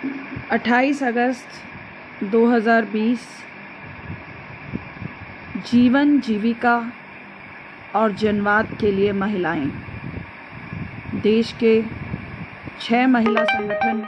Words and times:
28 0.00 1.02
अगस्त 1.02 2.24
2020 2.24 3.24
जीवन 5.70 6.20
जीविका 6.20 6.92
और 7.94 8.12
जनवाद 8.12 8.68
के 8.80 8.92
लिए 8.92 9.12
महिलाएँ। 9.12 9.66
देश 11.22 11.52
के 11.52 11.82
छह 12.80 13.06
महिला 13.06 13.44
संगठन 13.44 14.06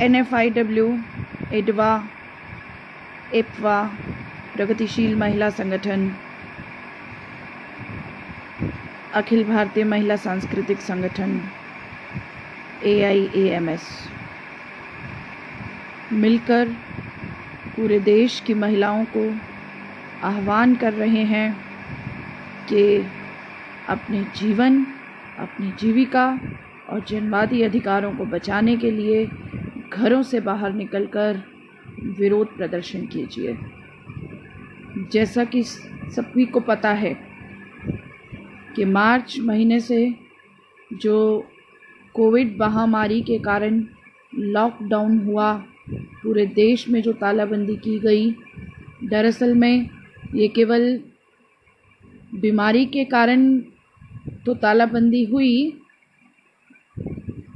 एन 0.00 0.14
एफ़ 0.14 0.34
आई 0.34 0.50
डब्ल्यू 0.50 0.86
एडवा, 1.52 2.04
एपवा, 3.34 3.82
प्रगतिशील 4.54 5.14
महिला 5.14 5.50
संगठन 5.50 6.10
अखिल 9.16 9.44
भारतीय 9.44 9.84
महिला 9.84 10.16
सांस्कृतिक 10.16 10.80
संगठन 10.80 11.52
ए 12.84 13.02
आई 13.02 13.30
ए 13.34 13.48
एम 13.48 13.68
एस 13.68 14.10
मिलकर 16.12 16.68
पूरे 17.76 18.00
देश 18.00 18.40
की 18.40 18.54
महिलाओं 18.54 19.04
को 19.04 19.22
आह्वान 20.26 20.76
कर 20.76 20.92
रहे 20.92 21.24
हैं 21.24 21.56
कि 22.68 22.96
अपने 23.88 24.24
जीवन, 24.36 24.84
अपनी 25.38 25.72
जीविका 25.80 26.40
और 26.88 27.04
जनवादी 27.08 27.62
अधिकारों 27.62 28.12
को 28.16 28.24
बचाने 28.24 28.76
के 28.76 28.90
लिए 28.90 29.26
घरों 29.92 30.22
से 30.22 30.40
बाहर 30.40 30.72
निकलकर 30.72 31.42
विरोध 32.18 32.56
प्रदर्शन 32.56 33.06
कीजिए। 33.06 33.56
जैसा 35.12 35.44
कि 35.44 35.62
सभी 35.62 36.46
को 36.46 36.60
पता 36.60 36.90
है 36.90 37.35
कि 38.76 38.84
मार्च 38.84 39.38
महीने 39.40 39.80
से 39.80 39.98
जो 40.92 41.18
कोविड 42.14 42.56
महामारी 42.60 43.20
के 43.22 43.38
कारण 43.38 43.84
लॉकडाउन 44.34 45.18
हुआ, 45.18 45.52
पूरे 46.22 46.46
देश 46.46 46.88
में 46.88 47.00
जो 47.02 47.12
तालाबंदी 47.12 47.76
की 47.76 47.98
गई, 47.98 48.30
दरअसल 49.04 49.54
में 49.54 49.88
ये 50.34 50.48
केवल 50.48 51.00
बीमारी 52.40 52.84
के 52.86 53.04
कारण 53.04 53.58
तो 54.46 54.54
तालाबंदी 54.54 55.24
हुई, 55.24 55.70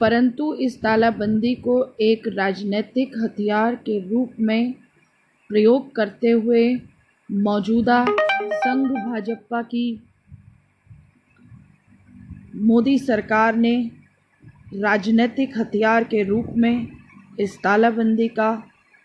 परंतु 0.00 0.52
इस 0.54 0.80
तालाबंदी 0.82 1.54
को 1.54 1.82
एक 2.00 2.28
राजनीतिक 2.28 3.12
हथियार 3.24 3.74
के 3.74 3.98
रूप 4.08 4.32
में 4.40 4.74
प्रयोग 5.50 5.94
करते 5.96 6.30
हुए 6.30 6.74
मौजूदा 7.30 8.04
संघ 8.08 8.86
भाजपा 8.86 9.62
की 9.62 9.86
मोदी 12.56 12.98
सरकार 12.98 13.56
ने 13.56 13.90
राजनीतिक 14.74 15.58
हथियार 15.58 16.04
के 16.04 16.22
रूप 16.22 16.46
में 16.56 16.88
इस 17.40 17.58
तालाबंदी 17.62 18.28
का 18.28 18.50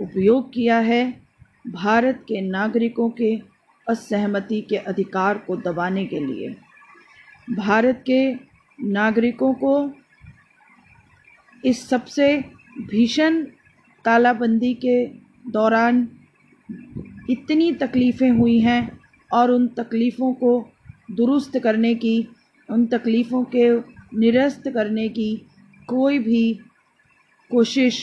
उपयोग 0.00 0.52
किया 0.52 0.78
है। 0.78 1.20
भारत 1.66 2.24
के 2.28 2.40
नागरिकों 2.40 3.10
के 3.10 3.36
असहमति 3.88 4.60
के 4.60 4.76
अधिकार 4.76 5.38
को 5.38 5.56
दबाने 5.56 6.06
के 6.06 6.20
लिए। 6.20 6.56
भारत 7.56 8.04
के 8.06 8.34
नागरिकों 8.82 9.52
को 9.54 9.92
इस 11.64 11.88
सबसे 11.88 12.44
भीषण 12.78 13.42
तालाबंदी 14.04 14.74
के 14.74 15.06
दौरान 15.50 16.08
इतनी 17.30 17.72
तकलीफ़ें 17.72 18.30
हुई 18.30 18.60
हैं 18.60 19.00
और 19.32 19.50
उन 19.50 19.68
तकलीफ़ों 19.68 20.32
को 20.34 20.70
दुरुस्त 21.10 21.58
करने 21.58 21.94
की 21.94 22.28
उन 22.70 22.86
तकलीफ़ों 22.86 23.44
के 23.44 23.68
निरस्त 24.18 24.68
करने 24.68 25.08
की 25.08 25.46
कोई 25.88 26.18
भी 26.18 26.60
कोशिश 27.50 28.02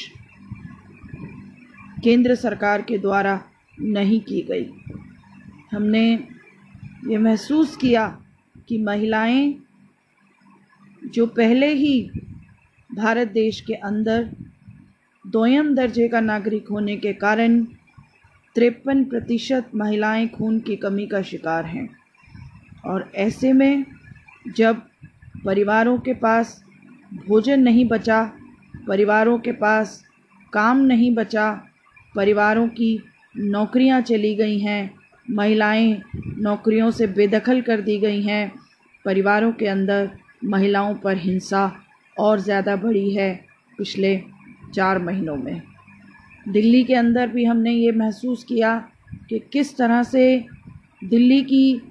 केंद्र 2.03 2.35
सरकार 2.35 2.81
के 2.81 2.97
द्वारा 2.97 3.41
नहीं 3.79 4.19
की 4.21 4.41
गई। 4.41 4.69
हमने 5.71 6.05
ये 7.09 7.17
महसूस 7.17 7.77
किया 7.77 8.07
कि 8.69 8.77
महिलाएँ 8.77 9.55
जो 11.13 11.25
पहले 11.27 11.73
ही 11.73 12.11
भारत 12.95 13.27
देश 13.27 13.61
के 13.61 13.73
अंदर 13.73 14.29
दोयम 15.25 15.73
दर्जे 15.75 16.07
का 16.07 16.19
नागरिक 16.19 16.67
होने 16.67 16.95
के 16.97 17.13
कारण 17.13 17.63
तिरपन 18.55 19.03
प्रतिशत 19.03 19.71
महिलाएँ 19.75 20.27
खून 20.27 20.59
की 20.59 20.75
कमी 20.75 21.07
का 21.07 21.21
शिकार 21.21 21.65
हैं 21.65 21.89
और 22.85 23.11
ऐसे 23.15 23.53
में 23.53 23.85
जब 24.47 24.81
परिवारों 25.45 25.97
के 25.97 26.13
पास 26.13 26.63
भोजन 27.27 27.59
नहीं 27.59 27.85
बचा, 27.85 28.23
परिवारों 28.87 29.37
के 29.39 29.51
पास 29.51 30.03
काम 30.53 30.77
नहीं 30.77 31.13
बचा, 31.15 31.51
परिवारों 32.15 32.67
की 32.67 32.99
नौकरियाँ 33.37 34.01
चली 34.01 34.35
गई 34.35 34.59
हैं, 34.59 34.91
महिलाएँ 35.31 36.01
नौकरियों 36.15 36.91
से 36.91 37.07
बेदखल 37.07 37.61
कर 37.61 37.81
दी 37.81 37.97
गई 37.97 38.21
हैं, 38.21 38.51
परिवारों 39.05 39.51
के 39.51 39.67
अंदर 39.67 40.09
महिलाओं 40.43 40.95
पर 40.95 41.17
हिंसा 41.17 41.71
और 42.19 42.39
ज़्यादा 42.39 42.75
बढ़ी 42.75 43.09
है 43.15 43.33
पिछले 43.77 44.23
चार 44.73 44.99
महीनों 44.99 45.35
में। 45.35 45.61
दिल्ली 46.49 46.83
के 46.83 46.93
अंदर 46.93 47.27
भी 47.27 47.45
हमने 47.45 47.71
ये 47.71 47.91
महसूस 47.91 48.43
किया 48.43 48.77
कि 49.29 49.39
किस 49.53 49.77
तरह 49.77 50.03
से 50.03 50.45
दिल्ली 51.03 51.41
की 51.41 51.81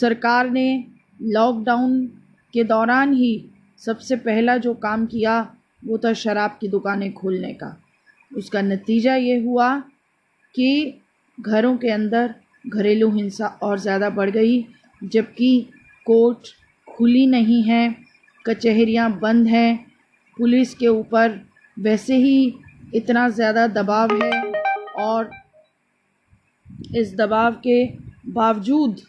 सरकार 0.00 0.50
ने 0.50 0.84
लॉकडाउन 1.20 2.04
के 2.54 2.64
दौरान 2.64 3.12
ही 3.14 3.32
सबसे 3.80 4.16
पहला 4.16 4.56
जो 4.56 4.74
काम 4.74 5.06
किया, 5.06 5.40
वो 5.84 5.98
था 5.98 6.12
शराब 6.12 6.56
की 6.60 6.68
दुकानें 6.68 7.12
खोलने 7.12 7.52
का। 7.52 7.76
उसका 8.30 8.62
नतीजा 8.62 9.14
ये 9.16 9.38
हुआ 9.40 9.76
कि 10.54 11.00
घरों 11.38 11.76
के 11.76 11.90
अंदर 11.90 12.34
घरेलू 12.66 13.10
हिंसा 13.10 13.46
और 13.62 13.78
ज़्यादा 13.78 14.10
बढ़ 14.10 14.30
गई, 14.30 14.64
जबकि 15.02 15.60
कोर्ट 16.06 16.48
खुली 16.88 17.26
नहीं 17.26 17.62
है, 17.62 17.96
कचहरियाँ 18.46 19.10
बंद 19.20 19.46
हैं, 19.48 19.86
पुलिस 20.36 20.74
के 20.74 20.88
ऊपर 20.88 21.40
वैसे 21.76 22.16
ही 22.16 22.54
इतना 22.94 23.28
ज़्यादा 23.28 23.66
दबाव 23.66 24.12
है 24.22 24.52
और 24.98 25.30
इस 26.96 27.14
दबाव 27.14 27.54
के 27.66 27.84
बावजूद 28.32 29.00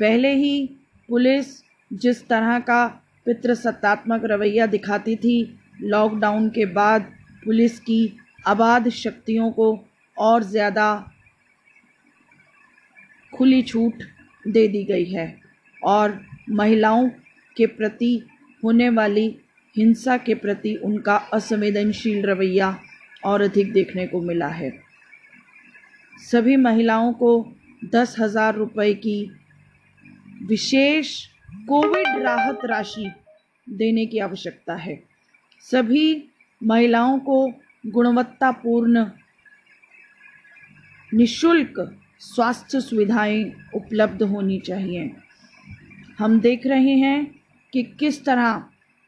पहले 0.00 0.32
ही 0.34 0.66
पुलिस 1.08 1.46
जिस 1.90 2.26
तरह 2.28 2.58
का 2.58 2.86
पितृसत्तात्मक 3.26 4.24
रवैया 4.24 4.66
दिखाती 4.66 5.16
थी 5.16 5.36
लॉकडाउन 5.82 6.48
के 6.48 6.64
बाद 6.66 7.12
पुलिस 7.44 7.78
की 7.80 8.00
आबाद 8.48 8.88
शक्तियों 8.88 9.50
को 9.50 9.68
और 10.16 10.42
ज़्यादा 10.42 10.88
खुली 13.32 13.62
छूट 13.62 14.02
दे 14.44 14.66
दी 14.68 14.82
गई 14.84 15.04
है 15.04 15.26
और 15.82 16.18
महिलाओं 16.50 17.08
के 17.56 17.66
प्रति 17.66 18.12
होने 18.64 18.88
वाली 18.88 19.26
हिंसा 19.76 20.16
के 20.16 20.34
प्रति 20.34 20.74
उनका 20.84 21.16
असंवेदनशील 21.34 22.24
रवैया 22.26 22.76
और 23.24 23.42
अधिक 23.42 23.72
देखने 23.72 24.06
को 24.06 24.20
मिला 24.20 24.48
है। 24.48 24.72
सभी 26.16 26.56
महिलाओं 26.56 27.12
को 27.12 27.30
दस 27.94 28.14
हज़ार 28.18 28.54
रुपये 28.54 28.94
की 28.94 29.18
विशेष 30.42 31.26
कोविड 31.68 32.22
राहत 32.22 32.58
राशि 32.64 33.10
देने 33.68 34.06
की 34.06 34.18
आवश्यकता 34.18 34.74
है। 34.74 35.02
सभी 35.60 36.24
महिलाओं 36.62 37.18
को 37.18 37.52
गुणवत्तापूर्ण, 37.86 39.06
निशुल्क 41.14 41.98
स्वास्थ्य 42.18 42.80
सुविधाएँ 42.80 43.52
उपलब्ध 43.74 44.22
होनी 44.22 44.58
चाहिए। 44.58 45.10
हम 46.18 46.40
देख 46.40 46.66
रहे 46.66 46.92
हैं 46.92 47.40
कि 47.72 47.82
किस 47.82 48.24
तरह 48.24 48.64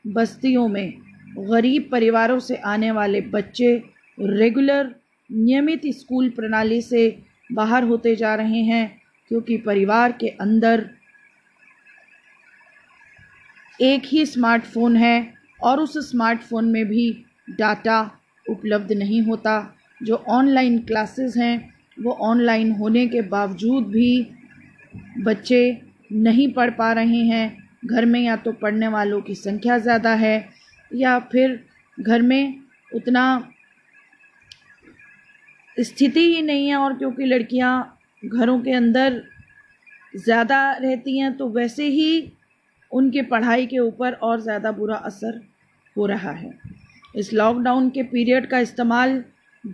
बस्तियों 0.06 0.68
में 0.68 0.92
गरीब 1.38 1.88
परिवारों 1.92 2.38
से 2.38 2.56
आने 2.56 2.90
वाले 2.90 3.20
बच्चे 3.20 3.82
रेगुलर, 4.20 4.94
नियमित 5.32 5.80
स्कूल 5.86 6.28
प्रणाली 6.30 6.82
से 6.82 7.22
बाहर 7.52 7.82
होते 7.82 8.16
जा 8.16 8.34
रहे 8.34 8.62
हैं, 8.62 9.02
क्योंकि 9.28 9.56
परिवार 9.56 10.12
के 10.12 10.28
अंदर 10.28 10.90
एक 13.80 14.02
ही 14.04 14.24
स्मार्टफ़ोन 14.26 14.96
है 14.96 15.34
और 15.60 15.80
उस 15.80 15.96
स्मार्टफ़ोन 16.10 16.64
में 16.64 16.84
भी 16.86 17.10
डाटा 17.50 18.00
उपलब्ध 18.46 18.92
नहीं 18.92 19.20
होता। 19.22 19.54
जो 20.00 20.16
ऑनलाइन 20.30 20.78
क्लासेस 20.78 21.36
हैं, 21.36 21.72
वो 22.00 22.12
ऑनलाइन 22.22 22.72
होने 22.72 23.06
के 23.08 23.20
बावजूद 23.22 23.86
भी 23.86 24.26
बच्चे 25.18 25.80
नहीं 26.12 26.52
पढ़ 26.52 26.70
पा 26.70 26.92
रहे 26.92 27.22
हैं। 27.24 27.62
घर 27.86 28.04
में 28.04 28.20
या 28.20 28.36
तो 28.36 28.52
पढ़ने 28.52 28.88
वालों 28.88 29.20
की 29.20 29.34
संख्या 29.34 29.78
ज़्यादा 29.78 30.14
है 30.14 30.48
या 30.90 31.18
फिर 31.32 31.58
घर 31.98 32.22
में 32.22 32.60
उतना 32.92 33.24
स्थिति 35.76 36.20
ही 36.34 36.42
नहीं 36.42 36.68
है 36.68 36.76
और 36.76 36.96
क्योंकि 36.98 37.24
लड़कियाँ 37.24 37.98
घरों 38.22 38.58
के 38.60 38.72
अंदर 38.72 39.22
ज़्यादा 40.14 40.60
रहती 40.72 41.18
हैं 41.18 41.36
तो 41.36 41.48
वैसे 41.48 41.86
ही 41.88 42.32
उनके 42.92 43.22
पढ़ाई 43.22 43.66
के 43.66 43.78
ऊपर 43.78 44.12
और 44.12 44.40
ज़्यादा 44.40 44.72
बुरा 44.72 44.96
असर 44.96 45.40
हो 45.96 46.06
रहा 46.06 46.32
है। 46.32 46.52
इस 47.14 47.32
लॉकडाउन 47.32 47.88
के 47.90 48.02
पीरियड 48.02 48.46
का 48.46 48.58
इस्तेमाल 48.58 49.22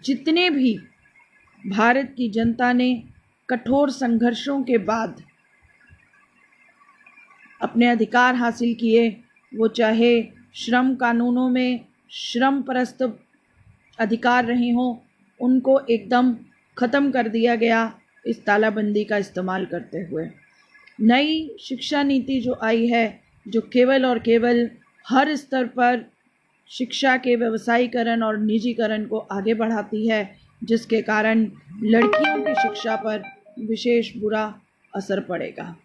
जितने 0.05 0.49
भी 0.51 0.77
भारत 1.65 2.15
की 2.17 2.29
जनता 2.31 2.73
ने 2.73 2.91
कठोर 3.49 3.91
संघर्षों 3.91 4.63
के 4.63 4.79
बाद 4.81 5.23
अपने 7.61 7.87
अधिकार 7.89 8.35
हासिल 8.35 8.75
किए, 8.75 9.09
वो 9.53 9.69
चाहे 9.69 10.11
श्रम 10.57 10.95
कानूनों 10.95 11.49
में 11.49 11.85
श्रम 12.13 12.61
परस्त 12.63 13.03
अधिकार 13.99 14.45
रहे 14.45 14.71
हों, 14.71 14.97
उनको 15.41 15.79
एकदम 15.81 16.35
ख़त्म 16.77 17.11
कर 17.11 17.29
दिया 17.29 17.55
गया 17.57 17.81
इस 18.25 18.45
तालाबंदी 18.45 19.05
का 19.05 19.17
इस्तेमाल 19.17 19.65
करते 19.67 19.99
हुए। 20.03 20.25
नई 21.01 21.57
शिक्षा 21.61 22.03
नीति 22.03 22.41
जो 22.41 22.59
आई 22.63 22.87
है, 22.87 23.21
जो 23.49 23.61
केवल 23.61 24.07
और 24.07 24.19
केवल 24.19 24.71
हर 25.09 25.37
स्तर 25.37 25.65
पर 25.65 26.05
शिक्षा 26.71 27.17
के 27.17 27.37
व्यवसायीकरण 27.37 28.23
और 28.23 28.39
निजीकरण 28.39 29.07
को 29.07 29.19
आगे 29.19 29.55
बढ़ाती 29.55 30.09
है, 30.09 30.37
जिसके 30.65 31.03
कारण 31.03 31.51
लड़कियों 31.83 32.45
की 32.45 32.55
शिक्षा 32.55 32.97
पर 32.97 33.23
विशेष 33.59 34.17
बुरा 34.17 34.61
असर 34.97 35.21
पड़ेगा। 35.21 35.77